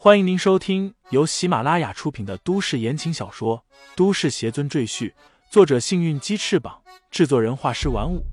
[0.00, 3.64] 欢迎您收听由喜马拉雅出品的都市言情小说
[3.96, 5.10] 《都市邪尊赘婿》，
[5.50, 8.24] 作者：幸运鸡翅膀，制作人：画师玩五。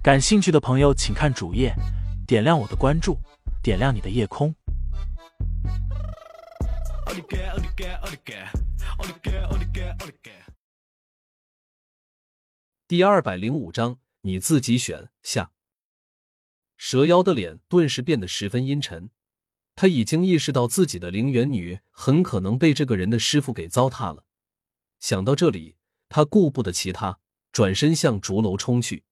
[0.00, 1.74] 感兴趣的朋友，请看主页，
[2.24, 3.18] 点亮我的关注，
[3.64, 4.54] 点亮你的夜空。
[12.86, 15.50] 第二百零五章，你自己选下。
[16.76, 19.10] 蛇妖的脸顿时变得十分阴沉。
[19.74, 24.24] 他已经意识到自己的灵元女很可能被这个人的师傅给糟蹋了。
[25.00, 25.76] 想到这里，
[26.08, 27.18] 他顾不得其他，
[27.50, 29.04] 转身向竹楼冲去。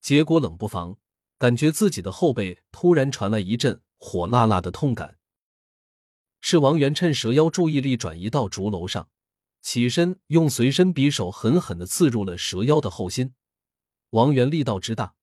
[0.00, 0.98] 结果冷不防，
[1.38, 5.18] 感觉自己的后背突然传来一阵火辣辣的痛感。
[6.40, 9.08] 是王元趁蛇妖注意力转移到竹楼上，
[9.62, 13.34] 起身用随身匕首狠狠的刺入了蛇妖的后心。
[14.10, 15.14] 王元力道之大，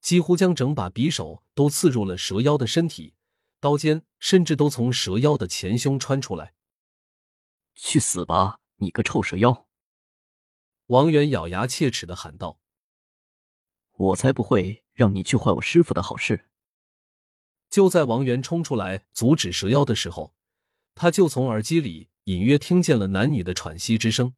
[0.00, 3.14] 几乎将整把匕首都刺入了蛇妖的身体。
[3.60, 6.54] 刀尖甚至都从蛇妖的前胸穿出来。
[7.74, 9.66] 去死吧，你个臭蛇妖！
[10.86, 12.58] 王源咬牙切齿的喊道
[13.96, 16.48] ：“我才不会让你去坏我师傅的好事！”
[17.70, 20.34] 就在王源冲出来阻止蛇妖的时候，
[20.94, 24.34] 他就从耳机里隐约听见了男女的喘息之声。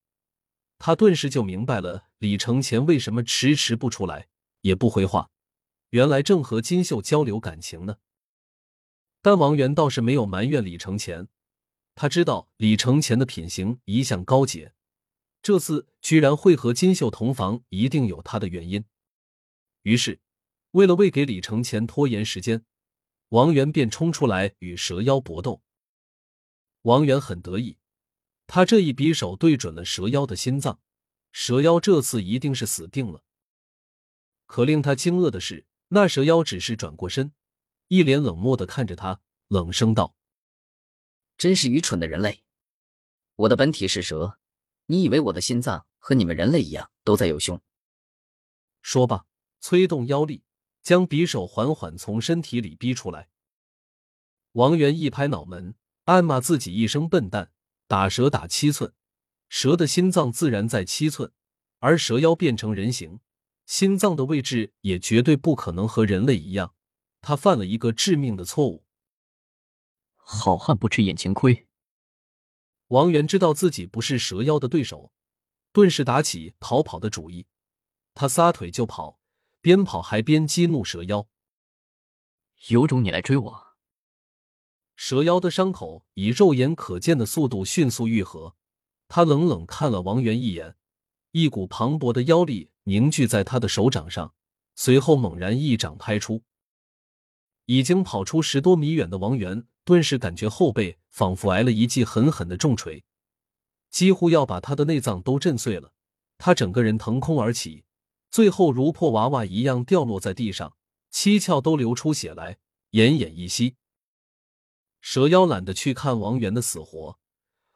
[0.78, 4.28] 他顿时就明白了李承前为什么迟迟不出来，
[4.60, 5.30] 也不回话，
[5.90, 7.98] 原来正和金秀交流感情呢。
[9.22, 11.28] 但王源倒是没有埋怨李承前，
[11.94, 14.74] 他知道李承前的品行一向高洁，
[15.40, 18.84] 这次居然会和金秀同房，一定有他的原因。
[19.82, 20.20] 于是，
[20.72, 22.64] 为了为给李承前拖延时间，
[23.28, 25.62] 王源便冲出来与蛇妖搏斗。
[26.82, 27.78] 王源很得意，
[28.48, 30.80] 他这一匕首对准了蛇妖的心脏，
[31.30, 33.22] 蛇妖这次一定是死定了。
[34.46, 37.32] 可令他惊愕的是，那蛇妖只是转过身。
[37.88, 40.14] 一脸冷漠的看着他，冷声道
[41.36, 42.42] ：“真是愚蠢的人类！
[43.36, 44.38] 我的本体是蛇，
[44.86, 47.60] 你以为我的心脏和你们人类一样都在有胸？”
[48.80, 49.26] 说罢，
[49.60, 50.42] 催动妖力，
[50.82, 53.28] 将匕首缓缓从身体里逼出来。
[54.52, 55.74] 王源一拍脑门，
[56.04, 57.52] 暗骂自己一声笨蛋
[57.86, 58.92] ：“打蛇打七寸，
[59.48, 61.32] 蛇的心脏自然在七寸，
[61.78, 63.20] 而蛇妖变成人形，
[63.66, 66.74] 心脏的位置也绝对不可能和人类一样。”
[67.22, 68.84] 他犯了一个致命的错误。
[70.16, 71.66] 好汉不吃眼前亏。
[72.88, 75.12] 王源知道自己不是蛇妖的对手，
[75.72, 77.46] 顿时打起逃跑的主意。
[78.12, 79.18] 他撒腿就跑，
[79.62, 81.26] 边跑还边激怒蛇妖
[82.68, 83.66] ：“有种你来追我！”
[84.94, 88.54] 蛇妖的伤口以肉眼可见的速度迅速愈合。
[89.08, 90.76] 他冷冷看了王源一眼，
[91.30, 94.34] 一股磅礴的妖力凝聚在他的手掌上，
[94.74, 96.42] 随后猛然一掌拍出。
[97.72, 103.02] 已经跑出十多米远的王源，顿时感觉后背仿佛挨了一记狠狠的重锤，
[103.88, 105.94] 几乎要把他的内脏都震碎了。
[106.36, 107.84] 他整个人腾空而起，
[108.30, 110.76] 最后如破娃娃一样掉落在地上，
[111.10, 112.58] 七窍都流出血来，
[112.90, 113.76] 奄奄一息。
[115.00, 117.18] 蛇妖懒得去看王源的死活，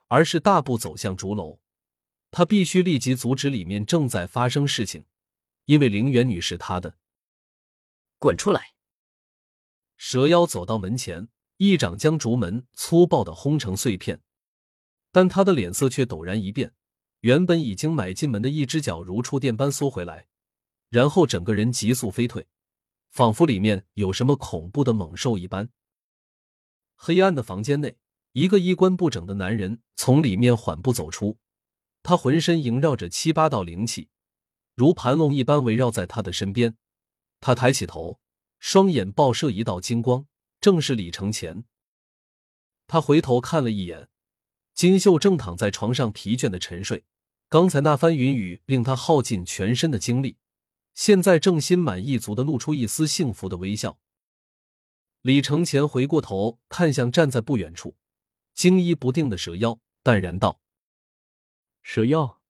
[0.09, 1.59] 而是大步走向竹楼。
[2.31, 5.07] 他必须立即阻止里面正在发生事情，
[5.65, 6.99] 因为灵元女是他的。
[8.19, 8.76] 滚出来！
[9.97, 14.21] 蛇妖走到门前，一掌将竹门粗暴的轰成碎片，
[15.11, 16.75] 但他的脸色却陡然一变，
[17.21, 20.27] 原本已经迈进门的一只脚如触电般缩回来，
[20.91, 22.47] 然后整个人急速飞退，
[23.11, 25.71] 仿佛里面有什么恐怖的猛兽一般。
[26.95, 27.97] 黑暗的房间内，
[28.33, 31.39] 一个衣冠不整的男人从里面缓步走出，
[32.03, 34.11] 他浑身萦绕着七八道灵气，
[34.75, 36.77] 如盘龙一般围绕在他的身边。
[37.41, 38.21] 他抬起头。
[38.59, 40.27] 双眼爆射一道金光，
[40.61, 41.65] 正是李承前。
[42.87, 44.09] 他回头看了一眼，
[44.75, 47.05] 金秀正躺在床上疲倦的沉睡。
[47.49, 50.37] 刚才那番云雨令他耗尽全身的精力，
[50.95, 53.99] 现在正心满意足的露出一丝幸福的微笑。
[55.23, 57.97] 李承前回过头看向站在不远处
[58.55, 60.61] 惊疑不定的蛇妖，淡然道
[61.83, 62.41] ：“蛇妖，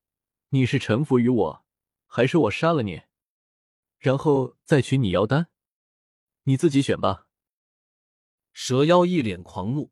[0.49, 1.65] 你是臣服于我，
[2.05, 3.01] 还是我杀了你，
[3.97, 5.47] 然后再取你妖丹？”
[6.47, 7.27] 你自己选吧。
[8.53, 9.91] 蛇妖一脸狂怒，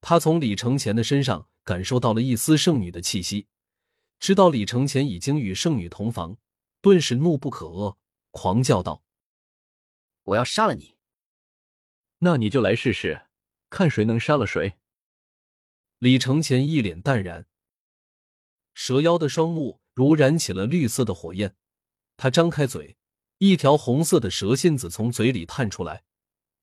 [0.00, 3.46] 他从李承前的身上感受到了一丝圣女的气息，
[4.18, 6.36] 知道李承前已经与圣女同房，
[6.80, 7.96] 顿时怒不可遏，
[8.32, 9.04] 狂叫道
[10.24, 10.96] ：“我要杀了你！”
[12.18, 13.26] 那你就来试试，
[13.70, 14.74] 看谁能杀了谁。
[15.98, 17.46] 李承前一脸淡然，
[18.74, 21.54] 蛇妖的双目如燃起了绿色的火焰，
[22.16, 22.98] 他张开嘴。
[23.38, 26.04] 一条红色的蛇信子从嘴里探出来，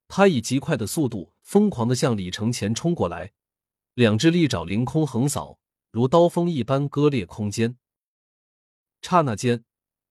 [0.08, 3.34] 他以极快的速度疯狂的向李承前冲过来，
[3.94, 5.60] 两只利爪凌空横扫，
[5.92, 7.78] 如刀锋一般割裂空间。
[9.02, 9.66] 刹那间，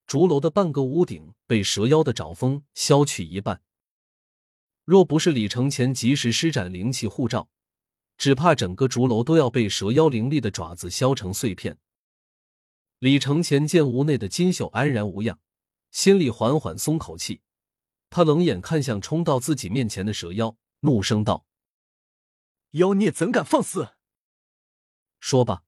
[0.07, 3.63] 竹楼的半个屋顶被蛇妖的爪锋削去一半。
[4.85, 7.49] 若不是李承前及时施展灵气护罩，
[8.19, 11.79] 只怕整个竹楼都要被蛇妖凌厉的爪子削成碎片。
[12.99, 15.39] 李承前见屋内的金秀安然无恙，
[15.91, 17.41] 心里缓缓松口气。
[18.09, 21.47] 他冷眼看向冲到自己面前的蛇妖，怒声道
[22.73, 23.91] ：“妖孽怎敢放肆！”
[25.21, 25.63] 说罢，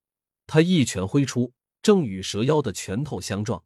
[0.47, 1.53] 他一拳挥出，
[1.83, 3.65] 正与蛇妖的拳头相撞。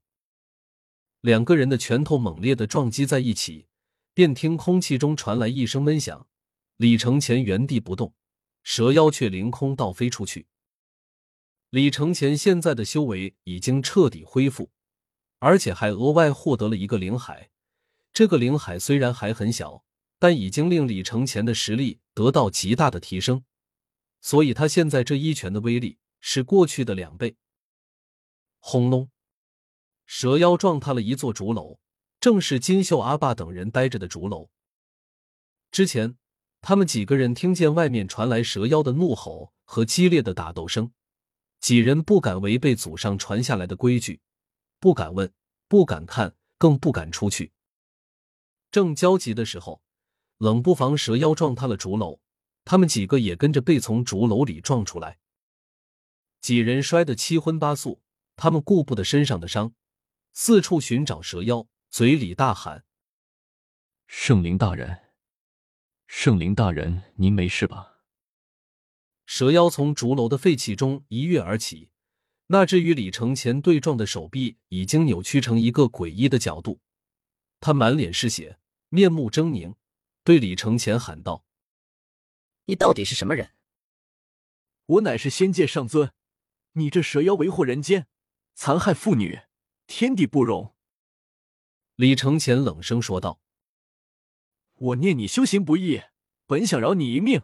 [1.23, 3.69] 两个人的拳头猛烈的撞击在一起，
[4.13, 6.29] 便听空气中传来一声闷响。
[6.77, 8.15] 李承前原地不动，
[8.63, 10.47] 蛇妖却凌空倒飞出去。
[11.71, 14.71] 李承前现在的修为已经彻底恢复，
[15.39, 17.51] 而且还额外获得了一个灵海。
[18.13, 19.85] 这个灵海虽然还很小，
[20.19, 23.45] 但已经令李承前的实力得到极大的提升，
[24.21, 27.37] 所以他现在这一拳的威力是过去的两倍。
[28.59, 29.11] 轰隆！
[30.07, 31.79] 蛇妖撞塌了一座竹楼，
[32.21, 34.51] 正是金秀阿爸等人待着的竹楼。
[35.71, 36.17] 之前，
[36.63, 40.93] 他们几个人听见外面传来蛇妖的怒吼和激烈的打斗声，
[41.61, 44.21] 几人不敢违背祖上传下来的规矩，
[44.87, 45.33] 不敢问，
[45.67, 47.53] 不敢看，更不敢出去。
[48.71, 49.83] 正焦急的时候，
[50.39, 52.21] 冷不防蛇妖撞塌了竹楼，
[52.65, 55.19] 他们几个也跟着被从竹楼里撞出来，
[56.41, 58.01] 几人摔得七荤八素。
[58.37, 59.75] 他们顾不得身上的伤，
[60.33, 62.85] 四处寻找蛇妖，嘴里大喊
[64.07, 65.01] ：“圣灵大人，
[66.07, 68.03] 圣灵大人，您没事吧？”
[69.27, 71.91] 蛇妖从竹楼的废弃中一跃而起，
[72.49, 76.81] 那只与李承前对撞的手臂已经扭曲成一个诡异的角度，
[77.61, 78.59] 他满脸是血。
[78.89, 79.75] 面目狰狞，
[80.23, 81.45] 对李承前喊道
[82.67, 83.51] ：“你到底是什么人
[84.87, 86.13] ？”“我乃是仙界上尊，
[86.75, 88.07] 你这蛇妖为祸人间，
[88.55, 89.41] 残害妇女，
[89.89, 90.73] 天地不容。”
[91.97, 93.41] 李承前冷声说道。
[94.75, 96.03] “我念你修行不易，
[96.47, 97.43] 本想饶你一命，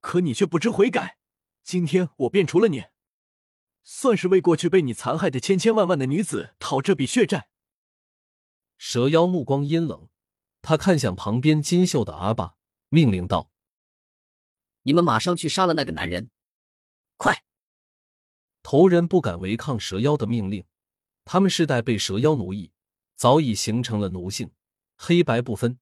[0.00, 1.16] 可你却不知悔改。
[1.64, 2.84] 今天我便除了你，
[3.84, 7.48] 算是为过去被你残害的千千万万的女子讨这笔血债。”
[8.78, 10.08] 蛇妖目光阴冷。
[10.64, 12.54] 他看向旁边金秀的阿爸，
[12.88, 13.50] 命令道
[14.82, 16.30] ：“你们马上去杀了那个男人，
[17.16, 17.42] 快！”
[18.62, 20.64] 头人不敢违抗蛇妖的命令，
[21.24, 22.70] 他们世代被蛇妖奴役，
[23.16, 24.52] 早已形成了奴性，
[24.96, 25.80] 黑白不分，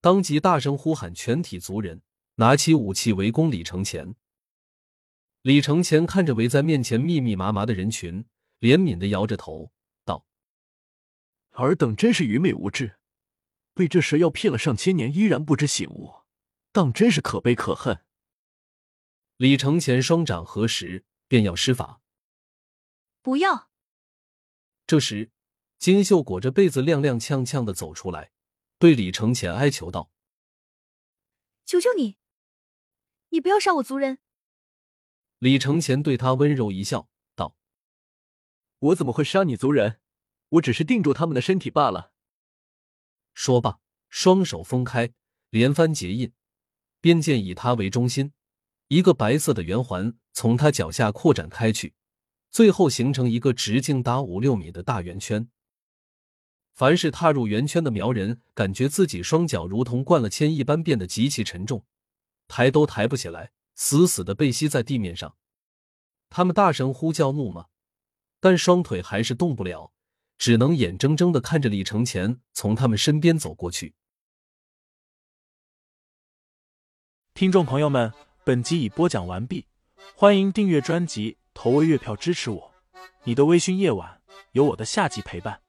[0.00, 2.02] 当即大声呼喊全体族人
[2.36, 4.14] 拿起武器围攻李承前。
[5.42, 8.24] 李承前看着围在面前密密麻麻的人群，
[8.60, 9.72] 怜悯的摇着头
[10.04, 10.24] 道
[11.54, 12.98] ：“尔等真是愚昧无知。”
[13.74, 16.12] 被这蛇妖骗了上千年，依然不知醒悟，
[16.70, 18.04] 当真是可悲可恨。
[19.36, 22.00] 李承前双掌合十，便要施法。
[23.20, 23.70] 不要！
[24.86, 25.32] 这时，
[25.78, 28.30] 金秀裹着被子踉踉跄跄的走出来，
[28.78, 30.12] 对李承前哀求道
[31.66, 32.18] ：“求求你，
[33.30, 34.18] 你不要杀我族人。”
[35.42, 37.56] 李承前对他温柔一笑，道
[38.78, 39.98] ：“我怎么会杀你族人？
[40.50, 42.12] 我只是定住他们的身体罢了。”
[43.34, 45.12] 说罢，双手分开，
[45.50, 46.32] 连番结印，
[47.00, 48.32] 边界以他为中心，
[48.86, 51.94] 一个白色的圆环从他脚下扩展开去，
[52.52, 55.50] 最后形成一个直径达五六米的大圆圈。
[56.72, 61.84] 凡是踏入圆圈的苗人，感觉自己双脚如同灌了铅一般，变得极其沉重，
[62.46, 63.50] 抬都抬不起来，
[63.84, 65.36] 死死的被吸在地面上。
[66.30, 67.66] 他们大声呼叫怒骂，
[68.38, 69.92] 但双腿还是动不了。
[70.38, 73.94] 只能眼睁睁的看着李承前从他们身边走过去。
[77.34, 78.12] 听众朋友们，
[78.44, 79.66] 本集已播讲完毕，
[80.14, 82.74] 欢迎订阅专辑，投喂月票支持我。
[83.24, 84.22] 你的微醺夜晚，
[84.52, 85.61] 有我的下集陪伴。